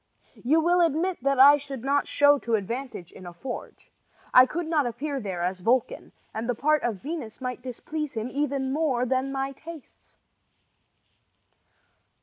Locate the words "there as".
5.19-5.59